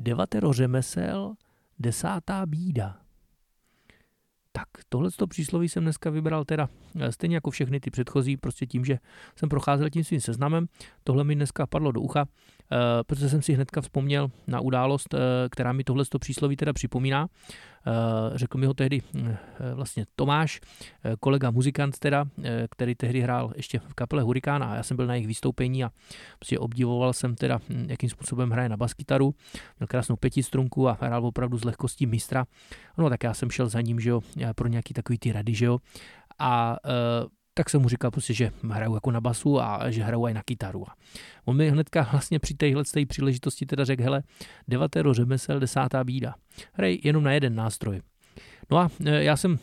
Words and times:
Devatero 0.00 0.52
řemesel, 0.52 1.34
desátá 1.78 2.46
bída. 2.46 3.00
Tak, 4.52 4.68
tohle 4.88 5.10
to 5.10 5.26
přísloví 5.26 5.68
jsem 5.68 5.82
dneska 5.82 6.10
vybral 6.10 6.44
teda 6.44 6.68
eh, 7.00 7.12
stejně 7.12 7.36
jako 7.36 7.50
všechny 7.50 7.80
ty 7.80 7.90
předchozí, 7.90 8.36
prostě 8.36 8.66
tím, 8.66 8.84
že 8.84 8.98
jsem 9.36 9.48
procházel 9.48 9.90
tím 9.90 10.04
svým 10.04 10.20
seznamem. 10.20 10.66
Tohle 11.04 11.24
mi 11.24 11.34
dneska 11.34 11.66
padlo 11.66 11.92
do 11.92 12.00
ucha, 12.00 12.26
protože 13.06 13.28
jsem 13.28 13.42
si 13.42 13.52
hnedka 13.52 13.80
vzpomněl 13.80 14.30
na 14.46 14.60
událost, 14.60 15.14
eh, 15.14 15.18
která 15.50 15.72
mi 15.72 15.84
tohle 15.84 16.04
přísloví 16.20 16.56
teda 16.56 16.72
připomíná. 16.72 17.28
Eh, 17.86 18.38
řekl 18.38 18.58
mi 18.58 18.66
ho 18.66 18.74
tehdy 18.74 19.02
eh, 19.18 19.38
vlastně 19.74 20.06
Tomáš, 20.16 20.60
eh, 21.04 21.16
kolega 21.20 21.50
muzikant 21.50 21.98
teda, 21.98 22.24
který 22.70 22.94
tehdy 22.94 23.20
hrál 23.20 23.52
ještě 23.56 23.78
v 23.78 23.94
kapele 23.94 24.22
Hurikán 24.22 24.62
a 24.62 24.74
já 24.76 24.82
jsem 24.82 24.96
byl 24.96 25.06
na 25.06 25.14
jejich 25.14 25.26
vystoupení 25.26 25.84
a 25.84 25.90
prostě 26.38 26.58
obdivoval 26.58 27.12
jsem 27.12 27.34
teda, 27.34 27.60
hm, 27.68 27.86
jakým 27.88 28.10
způsobem 28.10 28.50
hraje 28.50 28.68
na 28.68 28.76
baskytaru. 28.76 29.34
Měl 29.78 29.86
krásnou 29.86 30.16
pětistrunku 30.16 30.88
a 30.88 30.98
hrál 31.00 31.26
opravdu 31.26 31.58
s 31.58 31.64
lehkostí 31.64 32.06
mistra. 32.06 32.44
No 32.98 33.08
tak 33.08 33.24
já 33.24 33.34
jsem 33.34 33.50
šel 33.50 33.68
za 33.68 33.80
ním, 33.80 34.00
že 34.00 34.10
jo, 34.10 34.20
pro 34.54 34.68
nějaký 34.68 34.94
takový 34.94 35.18
ty 35.18 35.32
rady, 35.32 35.54
že 35.54 35.66
jo. 35.66 35.78
A 36.38 36.76
tak 37.54 37.70
jsem 37.70 37.82
mu 37.82 37.88
říkal 37.88 38.10
prostě, 38.10 38.34
že 38.34 38.50
hraju 38.70 38.94
jako 38.94 39.10
na 39.10 39.20
basu 39.20 39.60
a 39.60 39.90
že 39.90 40.02
hraju 40.02 40.26
i 40.26 40.34
na 40.34 40.42
kytaru. 40.42 40.90
A 40.90 40.94
on 41.44 41.56
mi 41.56 41.70
hnedka 41.70 42.08
vlastně 42.12 42.38
při 42.38 42.54
téhle 42.54 42.84
té 42.84 43.06
příležitosti 43.06 43.66
teda 43.66 43.84
řekl, 43.84 44.02
hele, 44.02 44.22
devatero 44.68 45.14
řemesel, 45.14 45.60
desátá 45.60 46.04
bída. 46.04 46.34
Hrej 46.72 47.00
jenom 47.04 47.24
na 47.24 47.32
jeden 47.32 47.54
nástroj. 47.54 48.00
No 48.70 48.78
a 48.78 48.88
e, 49.04 49.24
já 49.24 49.36
jsem 49.36 49.58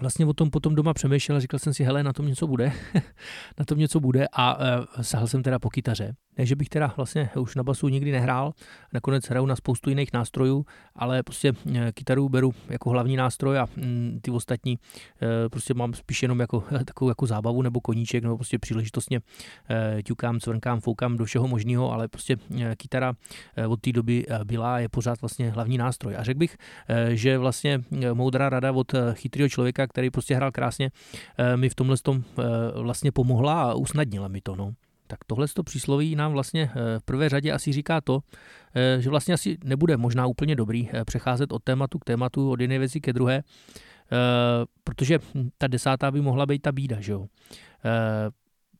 vlastně 0.00 0.26
o 0.26 0.32
tom 0.32 0.50
potom 0.50 0.74
doma 0.74 0.94
přemýšlel 0.94 1.36
a 1.36 1.40
říkal 1.40 1.60
jsem 1.60 1.74
si, 1.74 1.84
hele, 1.84 2.02
na 2.02 2.12
tom 2.12 2.26
něco 2.26 2.46
bude, 2.46 2.72
na 3.58 3.64
tom 3.64 3.78
něco 3.78 4.00
bude 4.00 4.26
a 4.32 4.58
e, 4.98 5.04
sahal 5.04 5.26
jsem 5.26 5.42
teda 5.42 5.58
po 5.58 5.70
kytaře. 5.70 6.14
Ne, 6.38 6.46
že 6.46 6.56
bych 6.56 6.68
teda 6.68 6.94
vlastně 6.96 7.30
už 7.38 7.54
na 7.54 7.62
basu 7.62 7.88
nikdy 7.88 8.12
nehrál, 8.12 8.52
nakonec 8.92 9.28
hraju 9.28 9.46
na 9.46 9.56
spoustu 9.56 9.90
jiných 9.90 10.12
nástrojů, 10.12 10.66
ale 10.94 11.22
prostě 11.22 11.52
e, 11.74 11.92
kytaru 11.92 12.28
beru 12.28 12.54
jako 12.68 12.90
hlavní 12.90 13.16
nástroj 13.16 13.58
a 13.58 13.68
mm, 13.76 14.18
ty 14.22 14.30
ostatní 14.30 14.78
e, 15.22 15.48
prostě 15.48 15.74
mám 15.74 15.94
spíš 15.94 16.22
jenom 16.22 16.40
jako 16.40 16.64
takovou 16.84 17.08
jako 17.08 17.26
zábavu 17.26 17.62
nebo 17.62 17.80
koníček, 17.80 18.22
nebo 18.22 18.36
prostě 18.36 18.58
příležitostně 18.58 19.20
e, 19.70 20.02
ťukám, 20.02 20.40
cvrnkám, 20.40 20.80
foukám 20.80 21.16
do 21.16 21.24
všeho 21.24 21.48
možného, 21.48 21.92
ale 21.92 22.08
prostě 22.08 22.36
e, 22.60 22.76
kytara 22.76 23.12
e, 23.56 23.66
od 23.66 23.80
té 23.80 23.92
doby 23.92 24.26
e, 24.28 24.44
byla 24.44 24.78
je 24.78 24.88
pořád 24.88 25.20
vlastně 25.20 25.50
hlavní 25.50 25.78
nástroj. 25.78 26.16
A 26.16 26.22
řekl 26.22 26.38
bych, 26.38 26.56
e, 26.88 27.16
že 27.16 27.38
vlastně 27.38 27.80
e, 28.02 28.14
moudrá 28.14 28.48
rada 28.48 28.72
od 28.72 28.94
e, 28.94 29.14
chytrého 29.14 29.48
člověka, 29.48 29.85
který 29.86 30.10
prostě 30.10 30.34
hrál 30.34 30.52
krásně, 30.52 30.90
e, 31.38 31.56
mi 31.56 31.68
v 31.68 31.74
tomhle 31.74 31.96
tom 32.02 32.24
e, 32.38 32.42
vlastně 32.82 33.12
pomohla 33.12 33.62
a 33.62 33.74
usnadnila 33.74 34.28
mi 34.28 34.40
to. 34.40 34.56
No. 34.56 34.72
Tak 35.06 35.18
tohle 35.26 35.46
to 35.48 35.62
přísloví 35.62 36.16
nám 36.16 36.32
vlastně 36.32 36.70
eh, 36.70 36.98
v 36.98 37.02
prvé 37.02 37.28
řadě 37.28 37.52
asi 37.52 37.72
říká 37.72 38.00
to, 38.00 38.20
eh, 38.74 39.00
že 39.00 39.10
vlastně 39.10 39.34
asi 39.34 39.58
nebude 39.64 39.96
možná 39.96 40.26
úplně 40.26 40.56
dobrý 40.56 40.88
eh, 40.92 41.04
přecházet 41.04 41.52
od 41.52 41.62
tématu 41.62 41.98
k 41.98 42.04
tématu, 42.04 42.50
od 42.50 42.60
jedné 42.60 42.78
věci 42.78 43.00
ke 43.00 43.12
druhé, 43.12 43.42
protože 44.84 45.18
ta 45.58 45.66
desátá 45.66 46.10
by 46.10 46.20
mohla 46.20 46.46
být 46.46 46.62
ta 46.62 46.72
bída, 46.72 47.00
že 47.00 47.12
jo 47.12 47.26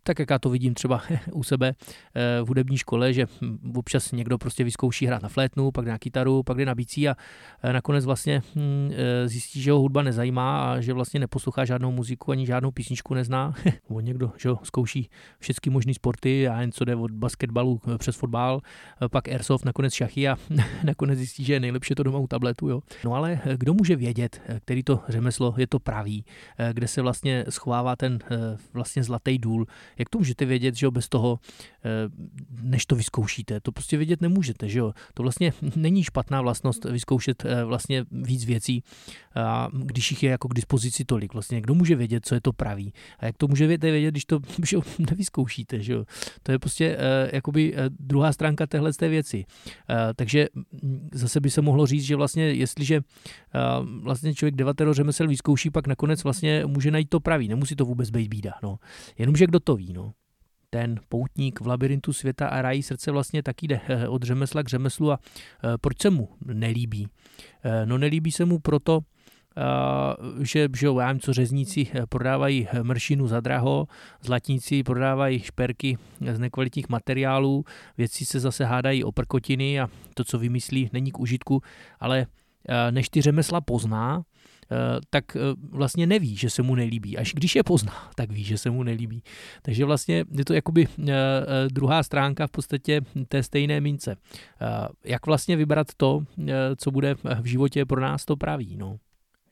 tak 0.06 0.18
jak 0.18 0.30
já 0.30 0.38
to 0.38 0.50
vidím 0.50 0.74
třeba 0.74 1.02
u 1.32 1.42
sebe 1.42 1.72
eh, 2.14 2.42
v 2.42 2.48
hudební 2.48 2.78
škole, 2.78 3.12
že 3.12 3.26
občas 3.74 4.12
někdo 4.12 4.38
prostě 4.38 4.64
vyzkouší 4.64 5.06
hrát 5.06 5.22
na 5.22 5.28
flétnu, 5.28 5.70
pak 5.70 5.86
na 5.86 5.98
kytaru, 5.98 6.42
pak 6.42 6.56
jde 6.56 6.66
na 6.66 6.74
bicí 6.74 7.08
a 7.08 7.16
eh, 7.62 7.72
nakonec 7.72 8.04
vlastně 8.04 8.42
hm, 8.54 8.90
eh, 8.92 9.28
zjistí, 9.28 9.62
že 9.62 9.72
ho 9.72 9.78
hudba 9.78 10.02
nezajímá 10.02 10.72
a 10.72 10.80
že 10.80 10.92
vlastně 10.92 11.20
neposlouchá 11.20 11.64
žádnou 11.64 11.90
muziku 11.90 12.30
ani 12.30 12.46
žádnou 12.46 12.70
písničku 12.70 13.14
nezná. 13.14 13.54
Nebo 13.88 14.00
někdo 14.00 14.32
že 14.38 14.48
ho, 14.48 14.58
zkouší 14.62 15.10
všechny 15.38 15.70
možné 15.70 15.94
sporty 15.94 16.48
a 16.48 16.60
jen 16.60 16.72
co 16.72 16.84
jde 16.84 16.96
od 16.96 17.10
basketbalu 17.10 17.80
přes 17.98 18.16
fotbal, 18.16 18.60
pak 19.10 19.28
airsoft, 19.28 19.64
nakonec 19.64 19.92
šachy 19.94 20.28
a 20.28 20.36
nakonec 20.84 21.18
zjistí, 21.18 21.44
že 21.44 21.52
je 21.52 21.60
nejlepší 21.60 21.94
to 21.94 22.02
doma 22.02 22.18
u 22.18 22.26
tabletu. 22.26 22.68
Jo. 22.68 22.80
No 23.04 23.14
ale 23.14 23.40
kdo 23.56 23.74
může 23.74 23.96
vědět, 23.96 24.42
který 24.64 24.82
to 24.82 25.00
řemeslo 25.08 25.54
je 25.56 25.66
to 25.66 25.78
pravý, 25.78 26.24
kde 26.72 26.88
se 26.88 27.02
vlastně 27.02 27.44
schovává 27.48 27.96
ten 27.96 28.18
vlastně 28.72 29.02
zlatý 29.02 29.38
důl, 29.38 29.66
jak 29.98 30.08
to 30.08 30.18
můžete 30.18 30.44
vědět, 30.44 30.74
že 30.74 30.86
jo, 30.86 30.90
bez 30.90 31.08
toho, 31.08 31.38
eh, 31.84 31.88
než 32.62 32.86
to 32.86 32.96
vyzkoušíte? 32.96 33.60
To 33.60 33.72
prostě 33.72 33.96
vědět 33.96 34.20
nemůžete, 34.20 34.68
že 34.68 34.78
jo. 34.78 34.92
To 35.14 35.22
vlastně 35.22 35.52
není 35.76 36.04
špatná 36.04 36.42
vlastnost 36.42 36.84
vyzkoušet 36.84 37.44
eh, 37.44 37.64
vlastně 37.64 38.04
víc 38.10 38.44
věcí, 38.44 38.82
a 39.34 39.68
když 39.72 40.10
jich 40.10 40.22
je 40.22 40.30
jako 40.30 40.48
k 40.48 40.54
dispozici 40.54 41.04
tolik. 41.04 41.32
Vlastně 41.32 41.60
kdo 41.60 41.74
může 41.74 41.96
vědět, 41.96 42.26
co 42.26 42.34
je 42.34 42.40
to 42.40 42.52
pravý? 42.52 42.92
A 43.18 43.26
jak 43.26 43.36
to 43.36 43.48
můžete 43.48 43.90
vědět, 43.90 44.10
když 44.10 44.24
to 44.24 44.40
že 44.66 44.76
jo, 44.76 44.82
nevyzkoušíte, 45.10 45.80
že 45.80 45.92
jo. 45.92 46.04
To 46.42 46.52
je 46.52 46.58
prostě 46.58 46.96
uh, 46.96 47.02
jakoby 47.32 47.74
druhá 48.00 48.32
stránka 48.32 48.66
téhle 48.66 48.92
té 48.92 49.08
věci. 49.08 49.44
Takže 50.16 50.46
mm, 50.82 51.08
zase 51.12 51.40
by 51.40 51.50
se 51.50 51.62
mohlo 51.62 51.86
říct, 51.86 52.02
že 52.02 52.16
vlastně 52.16 52.44
jestliže 52.44 53.00
vlastně 54.02 54.34
člověk 54.34 54.54
devatero 54.54 54.94
řemesel 54.94 55.28
vyzkouší, 55.28 55.70
pak 55.70 55.86
nakonec 55.86 56.24
vlastně 56.24 56.62
může 56.66 56.90
najít 56.90 57.08
to 57.08 57.20
pravý. 57.20 57.48
Nemusí 57.48 57.76
to 57.76 57.84
vůbec 57.84 58.10
být 58.10 58.28
bída. 58.28 58.52
No. 58.62 58.78
Jenomže 59.18 59.46
kdo 59.46 59.60
to 59.60 59.76
ví, 59.76 59.85
no 59.92 60.12
ten 60.70 61.00
poutník 61.08 61.60
v 61.60 61.66
labirintu 61.66 62.12
světa 62.12 62.48
a 62.48 62.62
rájí 62.62 62.82
srdce 62.82 63.10
vlastně 63.10 63.42
taky 63.42 63.68
jde 63.68 63.80
eh, 63.88 64.08
od 64.08 64.22
řemesla 64.22 64.62
k 64.62 64.68
řemeslu 64.68 65.12
a 65.12 65.18
eh, 65.18 65.78
proč 65.80 66.02
se 66.02 66.10
mu 66.10 66.28
nelíbí? 66.44 67.08
Eh, 67.64 67.86
no 67.86 67.98
nelíbí 67.98 68.32
se 68.32 68.44
mu 68.44 68.58
proto, 68.58 69.00
že, 70.42 70.68
že 70.76 70.86
já 70.86 71.06
nevím, 71.06 71.20
co 71.20 71.32
řezníci 71.32 71.86
prodávají 72.08 72.68
mršinu 72.82 73.26
za 73.26 73.40
draho, 73.40 73.86
zlatníci 74.22 74.82
prodávají 74.82 75.40
šperky 75.40 75.98
z 76.32 76.38
nekvalitních 76.38 76.88
materiálů, 76.88 77.64
věci 77.98 78.24
se 78.24 78.40
zase 78.40 78.64
hádají 78.64 79.04
o 79.04 79.12
prkotiny 79.12 79.80
a 79.80 79.88
to, 80.14 80.24
co 80.24 80.38
vymyslí, 80.38 80.90
není 80.92 81.12
k 81.12 81.20
užitku, 81.20 81.62
ale 82.00 82.26
než 82.90 83.08
ty 83.08 83.22
řemesla 83.22 83.60
pozná, 83.60 84.22
Eh, 84.22 84.55
tak 85.10 85.36
eh, 85.36 85.40
vlastně 85.70 86.06
neví, 86.06 86.36
že 86.36 86.50
se 86.50 86.62
mu 86.62 86.74
nelíbí. 86.74 87.18
Až 87.18 87.34
když 87.34 87.56
je 87.56 87.62
pozná, 87.62 88.10
tak 88.14 88.30
ví, 88.30 88.44
že 88.44 88.58
se 88.58 88.70
mu 88.70 88.82
nelíbí. 88.82 89.22
Takže 89.62 89.84
vlastně 89.84 90.24
je 90.30 90.44
to 90.44 90.54
jakoby 90.54 90.88
eh, 90.88 91.12
druhá 91.72 92.02
stránka 92.02 92.46
v 92.46 92.50
podstatě 92.50 93.00
té 93.28 93.42
stejné 93.42 93.80
mince. 93.80 94.16
Jak 95.04 95.26
vlastně 95.26 95.56
vybrat 95.56 95.86
to, 95.96 96.24
co 96.76 96.90
bude 96.90 97.14
v 97.14 97.44
životě 97.44 97.86
pro 97.86 98.00
nás 98.00 98.24
to 98.24 98.36
praví. 98.36 98.76
No. 98.76 98.96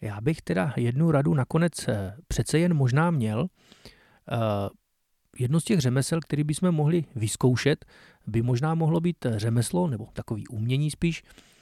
Já 0.00 0.20
bych 0.20 0.42
teda 0.42 0.72
jednu 0.76 1.10
radu 1.10 1.34
nakonec 1.34 1.72
přece 2.28 2.58
jen 2.58 2.75
možná 2.75 3.10
měl. 3.10 3.46
Jedno 5.38 5.60
z 5.60 5.64
těch 5.64 5.81
řemesel, 5.81 6.20
který 6.20 6.44
bychom 6.44 6.72
mohli 6.72 7.04
vyzkoušet, 7.16 7.84
by 8.26 8.42
možná 8.42 8.75
mohlo 8.75 9.00
být 9.00 9.26
řemeslo, 9.36 9.88
nebo 9.88 10.08
takový 10.12 10.48
umění 10.48 10.91
spíš, 10.91 11.22
Eh, 11.22 11.53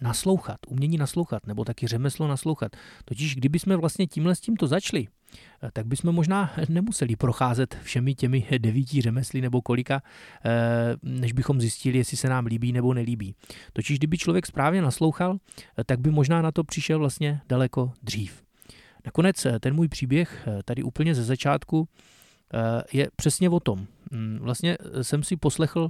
naslouchat, 0.00 0.56
umění 0.68 0.98
naslouchat, 0.98 1.46
nebo 1.46 1.64
taky 1.64 1.86
řemeslo 1.86 2.28
naslouchat. 2.28 2.76
Totiž 3.04 3.34
kdyby 3.34 3.58
jsme 3.58 3.76
vlastně 3.76 4.06
tímhle 4.06 4.34
s 4.34 4.40
tímto 4.40 4.66
začali, 4.66 5.08
eh, 5.62 5.70
tak 5.72 5.86
bychom 5.86 6.14
možná 6.14 6.52
nemuseli 6.68 7.16
procházet 7.16 7.76
všemi 7.82 8.14
těmi 8.14 8.46
devíti 8.58 9.00
řemesly 9.00 9.40
nebo 9.40 9.62
kolika, 9.62 10.02
eh, 10.44 10.50
než 11.02 11.32
bychom 11.32 11.60
zjistili, 11.60 11.98
jestli 11.98 12.16
se 12.16 12.28
nám 12.28 12.46
líbí 12.46 12.72
nebo 12.72 12.94
nelíbí. 12.94 13.34
Totiž 13.72 13.98
kdyby 13.98 14.18
člověk 14.18 14.46
správně 14.46 14.82
naslouchal, 14.82 15.38
tak 15.86 16.00
by 16.00 16.10
možná 16.10 16.42
na 16.42 16.52
to 16.52 16.64
přišel 16.64 16.98
vlastně 16.98 17.40
daleko 17.48 17.92
dřív. 18.02 18.42
Nakonec 19.04 19.46
ten 19.60 19.74
můj 19.74 19.88
příběh 19.88 20.48
tady 20.64 20.82
úplně 20.82 21.14
ze 21.14 21.24
začátku 21.24 21.88
je 22.92 23.08
přesně 23.16 23.50
o 23.50 23.60
tom. 23.60 23.86
Mm, 24.12 24.38
vlastně 24.40 24.78
eh, 24.80 25.04
jsem 25.04 25.22
si 25.22 25.36
poslechl 25.36 25.88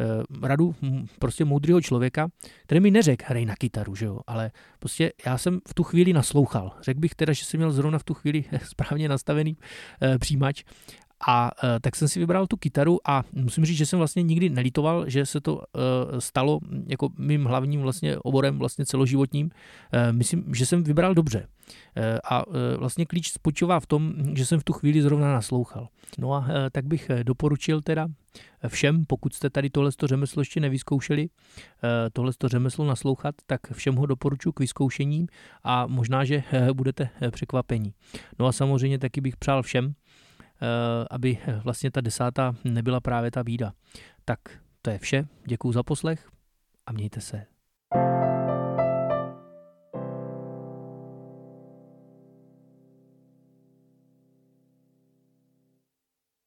eh, 0.00 0.04
radu 0.42 0.74
prostě 1.18 1.44
moudrého 1.44 1.80
člověka, 1.80 2.28
který 2.62 2.80
mi 2.80 2.90
neřekl, 2.90 3.24
hrej 3.28 3.46
na 3.46 3.54
kytaru, 3.56 3.94
že 3.94 4.06
jo, 4.06 4.20
ale 4.26 4.50
prostě 4.78 5.12
já 5.26 5.38
jsem 5.38 5.60
v 5.68 5.74
tu 5.74 5.82
chvíli 5.82 6.12
naslouchal. 6.12 6.72
Řekl 6.80 7.00
bych 7.00 7.14
teda, 7.14 7.32
že 7.32 7.44
jsem 7.44 7.58
měl 7.58 7.72
zrovna 7.72 7.98
v 7.98 8.04
tu 8.04 8.14
chvíli 8.14 8.44
správně 8.64 9.08
nastavený 9.08 9.56
eh, 10.02 10.18
přijímač 10.18 10.64
a 11.26 11.50
uh, 11.64 11.70
tak 11.80 11.96
jsem 11.96 12.08
si 12.08 12.20
vybral 12.20 12.46
tu 12.46 12.56
kytaru 12.56 12.98
a 13.04 13.24
musím 13.32 13.64
říct, 13.64 13.76
že 13.76 13.86
jsem 13.86 13.98
vlastně 13.98 14.22
nikdy 14.22 14.50
nelitoval, 14.50 15.10
že 15.10 15.26
se 15.26 15.40
to 15.40 15.54
uh, 15.54 15.62
stalo 16.18 16.60
jako 16.86 17.08
mým 17.18 17.44
hlavním 17.44 17.80
vlastně 17.80 18.18
oborem 18.18 18.58
vlastně 18.58 18.86
celoživotním. 18.86 19.46
Uh, 19.46 20.16
myslím, 20.16 20.54
že 20.54 20.66
jsem 20.66 20.84
vybral 20.84 21.14
dobře. 21.14 21.46
Uh, 21.96 22.04
a 22.24 22.46
uh, 22.46 22.54
vlastně 22.76 23.06
klíč 23.06 23.32
spočívá 23.32 23.80
v 23.80 23.86
tom, 23.86 24.12
že 24.34 24.46
jsem 24.46 24.60
v 24.60 24.64
tu 24.64 24.72
chvíli 24.72 25.02
zrovna 25.02 25.32
naslouchal. 25.32 25.88
No 26.18 26.32
a 26.32 26.38
uh, 26.38 26.46
tak 26.72 26.86
bych 26.86 27.10
doporučil 27.22 27.80
teda 27.80 28.08
všem, 28.68 29.04
pokud 29.04 29.34
jste 29.34 29.50
tady 29.50 29.70
tohle 29.70 29.90
řemeslo 30.04 30.40
ještě 30.40 30.60
nevyzkoušeli, 30.60 31.28
tohle 32.12 32.32
řemeslo 32.46 32.84
naslouchat, 32.86 33.34
tak 33.46 33.60
všem 33.72 33.94
ho 33.94 34.06
doporučuji 34.06 34.52
k 34.52 34.60
vyzkoušení 34.60 35.26
a 35.64 35.86
možná, 35.86 36.24
že 36.24 36.42
budete 36.72 37.08
překvapení. 37.30 37.92
No 38.38 38.46
a 38.46 38.52
samozřejmě 38.52 38.98
taky 38.98 39.20
bych 39.20 39.36
přál 39.36 39.62
všem, 39.62 39.94
aby 41.10 41.38
vlastně 41.64 41.90
ta 41.90 42.00
desátá 42.00 42.54
nebyla 42.64 43.00
právě 43.00 43.30
ta 43.30 43.44
bída. 43.44 43.72
Tak 44.24 44.38
to 44.82 44.90
je 44.90 44.98
vše, 44.98 45.24
děkuji 45.46 45.72
za 45.72 45.82
poslech 45.82 46.30
a 46.86 46.92
mějte 46.92 47.20
se 47.20 47.46